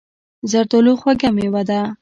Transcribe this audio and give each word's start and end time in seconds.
زردالو 0.51 0.93
خوږه 1.01 1.29
مېوه 1.35 1.61
ده. 1.69 1.79